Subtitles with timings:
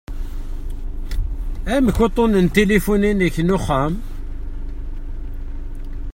[1.75, 3.93] Amek uṭṭun n tilifu-inek n uxxam?